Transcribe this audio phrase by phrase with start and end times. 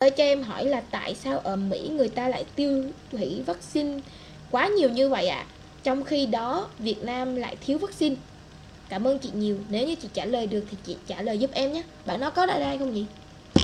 [0.00, 4.00] Tôi cho em hỏi là tại sao ở Mỹ người ta lại tiêu hủy vaccine
[4.50, 5.36] quá nhiều như vậy ạ?
[5.36, 5.46] À?
[5.82, 8.16] Trong khi đó Việt Nam lại thiếu vaccine.
[8.88, 9.58] Cảm ơn chị nhiều.
[9.68, 11.82] Nếu như chị trả lời được thì chị trả lời giúp em nhé.
[12.06, 13.04] Bạn nói có đây đây không nhỉ?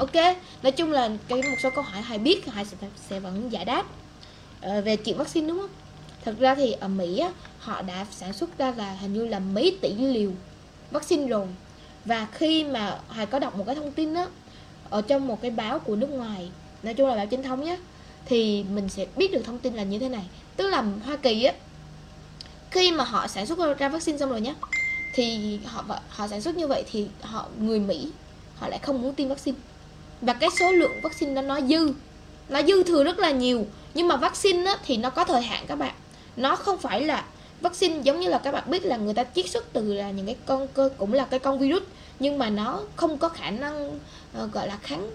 [0.00, 2.76] Ok, nói chung là cái một số câu hỏi Hải biết Hải sẽ,
[3.08, 3.86] sẽ vẫn giải đáp
[4.60, 5.70] à, về chuyện vaccine đúng không?
[6.24, 9.38] Thật ra thì ở Mỹ á, họ đã sản xuất ra là hình như là
[9.38, 10.30] mấy tỷ liều
[10.90, 11.46] vaccine rồi
[12.04, 14.26] và khi mà Hải có đọc một cái thông tin đó
[14.90, 16.48] ở trong một cái báo của nước ngoài
[16.82, 17.76] nói chung là báo chính thống nhé
[18.24, 20.24] thì mình sẽ biết được thông tin là như thế này.
[20.56, 21.54] Tức là Hoa Kỳ á
[22.70, 24.54] khi mà họ sản xuất ra vaccine xong rồi nhé
[25.14, 28.10] thì họ họ sản xuất như vậy thì họ người Mỹ
[28.56, 29.58] họ lại không muốn tiêm vaccine.
[30.20, 31.92] Và cái số lượng vaccine đó nó dư
[32.48, 33.66] nó dư thừa rất là nhiều.
[33.94, 35.94] Nhưng mà vaccine á, thì nó có thời hạn các bạn.
[36.36, 37.24] Nó không phải là
[37.60, 40.26] vaccine giống như là các bạn biết là người ta chiết xuất từ là những
[40.26, 41.82] cái con cơ cũng là cái con virus
[42.18, 43.98] nhưng mà nó không có khả năng
[44.42, 45.10] uh, gọi là kháng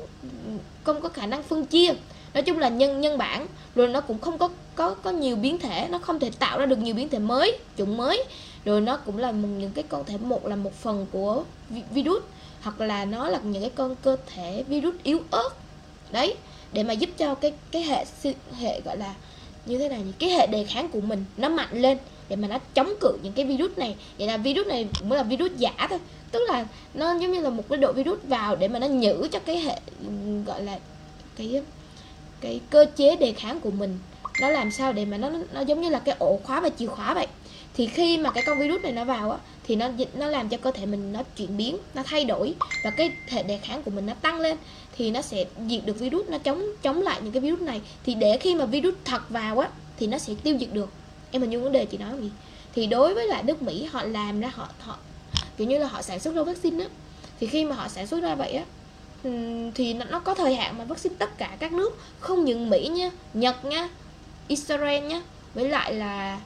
[0.83, 1.93] không có khả năng phân chia.
[2.33, 5.59] Nói chung là nhân nhân bản rồi nó cũng không có có có nhiều biến
[5.59, 8.23] thể nó không thể tạo ra được nhiều biến thể mới chủng mới.
[8.65, 11.43] Rồi nó cũng là một, những cái con thể một là một phần của
[11.91, 12.23] virus
[12.61, 15.49] hoặc là nó là những cái con cơ thể virus yếu ớt.
[16.11, 16.35] Đấy
[16.73, 18.05] để mà giúp cho cái cái hệ
[18.59, 19.13] hệ gọi là
[19.65, 21.97] như thế này cái hệ đề kháng của mình nó mạnh lên
[22.31, 23.95] để mà nó chống cự những cái virus này.
[24.17, 25.99] Vậy là virus này mới là virus giả thôi.
[26.31, 29.27] Tức là nó giống như là một cái độ virus vào để mà nó nhử
[29.31, 29.79] cho cái hệ,
[30.45, 30.79] gọi là
[31.35, 31.61] cái
[32.41, 33.99] cái cơ chế đề kháng của mình.
[34.41, 36.87] Nó làm sao để mà nó nó giống như là cái ổ khóa và chìa
[36.87, 37.27] khóa vậy.
[37.73, 39.37] Thì khi mà cái con virus này nó vào á,
[39.67, 42.89] thì nó nó làm cho cơ thể mình nó chuyển biến, nó thay đổi và
[42.89, 44.57] cái hệ đề kháng của mình nó tăng lên,
[44.97, 47.81] thì nó sẽ diệt được virus, nó chống chống lại những cái virus này.
[48.05, 50.89] Thì để khi mà virus thật vào á, thì nó sẽ tiêu diệt được
[51.31, 52.31] em hình như vấn đề chị nói gì?
[52.73, 54.97] Thì đối với lại nước mỹ họ làm ra họ họ
[55.57, 56.89] kiểu như là họ sản xuất ra vaccine á.
[57.39, 58.65] Thì khi mà họ sản xuất ra vậy á
[59.75, 63.11] thì nó có thời hạn mà vaccine tất cả các nước không những mỹ nha
[63.33, 63.89] nhật nha
[64.47, 65.21] israel nhá
[65.53, 66.41] với lại là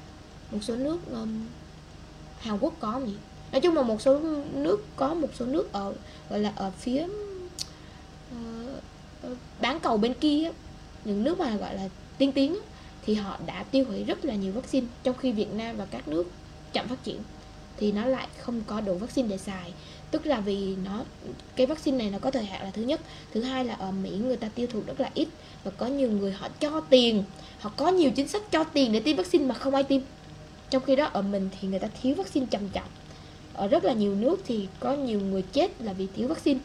[0.52, 1.46] một số nước um,
[2.40, 3.14] hàn quốc có gì
[3.52, 4.20] nói chung là một số
[4.54, 5.94] nước có một số nước ở
[6.30, 7.08] gọi là ở phía
[8.32, 10.52] uh, bán cầu bên kia
[11.06, 12.58] những nước mà gọi là tiên tiến
[13.06, 16.08] thì họ đã tiêu hủy rất là nhiều vaccine, trong khi Việt Nam và các
[16.08, 16.32] nước
[16.74, 17.20] chậm phát triển
[17.78, 19.74] thì nó lại không có đủ vaccine để xài.
[20.12, 21.04] Tức là vì nó,
[21.56, 23.02] cái vaccine này nó có thời hạn là thứ nhất,
[23.34, 25.28] thứ hai là ở Mỹ người ta tiêu thụ rất là ít
[25.64, 27.24] và có nhiều người họ cho tiền,
[27.60, 30.02] họ có nhiều chính sách cho tiền để tiêm vaccine mà không ai tiêm.
[30.70, 32.88] Trong khi đó ở mình thì người ta thiếu vaccine trầm trọng.
[33.54, 36.60] Ở rất là nhiều nước thì có nhiều người chết là vì thiếu vaccine.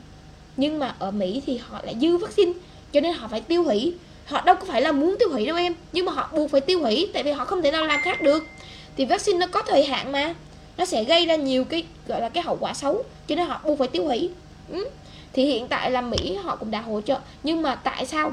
[0.57, 2.53] Nhưng mà ở Mỹ thì họ lại dư vaccine,
[2.93, 3.95] cho nên họ phải tiêu hủy
[4.27, 6.61] họ đâu có phải là muốn tiêu hủy đâu em, nhưng mà họ buộc phải
[6.61, 8.47] tiêu hủy tại vì họ không thể nào làm khác được.
[8.97, 10.35] Thì vaccine nó có thời hạn mà,
[10.77, 13.61] nó sẽ gây ra nhiều cái, gọi là cái hậu quả xấu, cho nên họ
[13.65, 14.31] buộc phải tiêu hủy.
[14.73, 14.89] Ừ.
[15.33, 18.33] thì hiện tại là mỹ họ cũng đã hỗ trợ, nhưng mà tại sao?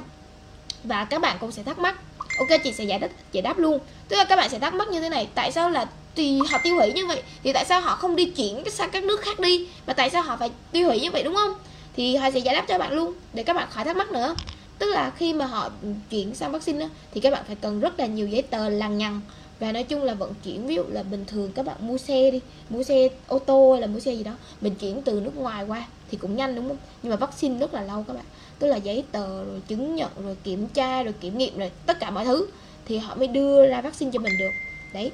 [0.83, 1.95] Và các bạn cũng sẽ thắc mắc.
[2.39, 3.79] Ok, chị sẽ giải đáp giải đáp luôn.
[4.09, 6.57] Tức là các bạn sẽ thắc mắc như thế này, tại sao là thì họ
[6.63, 7.23] tiêu hủy như vậy?
[7.43, 9.67] Thì tại sao họ không đi chuyển sang các nước khác đi?
[9.87, 11.53] Mà tại sao họ phải tiêu hủy như vậy, đúng không?
[11.95, 14.35] Thì họ sẽ giải đáp cho bạn luôn, để các bạn khỏi thắc mắc nữa
[14.79, 15.69] tức là khi mà họ
[16.09, 18.97] chuyển sang vaccine đó, thì các bạn phải cần rất là nhiều giấy tờ lằng
[18.97, 19.21] nhằng
[19.59, 22.31] và nói chung là vận chuyển ví dụ là bình thường các bạn mua xe
[22.31, 25.37] đi mua xe ô tô hay là mua xe gì đó mình chuyển từ nước
[25.37, 26.77] ngoài qua thì cũng nhanh đúng không?
[27.03, 28.25] Nhưng mà vaccine rất là lâu các bạn.
[28.59, 31.99] Tức là giấy tờ rồi chứng nhận rồi kiểm tra rồi kiểm nghiệm rồi tất
[31.99, 32.47] cả mọi thứ
[32.85, 34.51] thì họ mới đưa ra vaccine cho mình được.
[34.93, 35.11] Đấy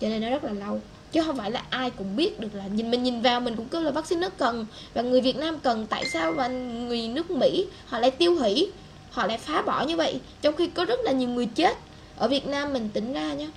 [0.00, 0.80] cho nên nó rất là lâu.
[1.12, 3.68] Chứ không phải là ai cũng biết được là nhìn mình nhìn vào mình cũng
[3.68, 7.30] kêu là vaccine nó cần và người Việt Nam cần tại sao mà người nước
[7.30, 8.70] Mỹ họ lại tiêu hủy?
[9.14, 11.76] Họ lại phá bỏ như vậy trong khi có rất là nhiều người chết.
[12.16, 13.50] Ở Việt Nam mình tính ra nhé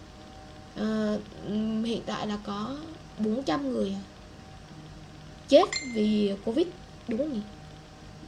[0.76, 1.20] à, ờ,
[1.86, 2.78] hiện tại là có
[3.18, 4.02] 400 người à,
[5.48, 6.68] chết vì Covid
[7.08, 7.42] đúng không nhỉ?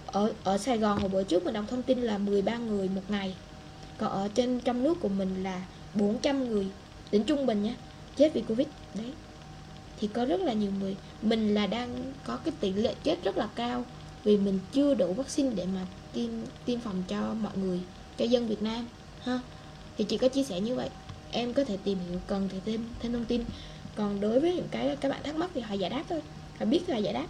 [0.06, 3.02] Ở ở Sài Gòn hồi bữa trước mình đọc thông tin là 13 người một
[3.08, 3.36] ngày
[4.00, 5.62] còn ở trên trong nước của mình là
[5.94, 6.68] 400 người.
[7.10, 7.74] Tính trung bình nhé
[8.16, 9.12] chết vì Covid đấy.
[10.00, 10.96] Thì có rất là nhiều người.
[11.22, 13.86] Mình là đang có cái tỷ lệ chết rất là cao
[14.24, 16.30] vì mình chưa đủ vaccine để mà tiêm
[16.66, 17.80] tiêm phòng cho mọi người,
[18.18, 18.88] cho dân Việt Nam,
[19.24, 19.40] ha?
[19.98, 20.90] Thì chị có chia sẻ như vậy,
[21.32, 23.44] em có thể tìm hiểu, cần thì thêm thêm thông tin.
[23.96, 26.22] Còn đối với những cái các bạn thắc mắc thì họ giải đáp thôi,
[26.60, 27.28] họ biết thì họ giải đáp.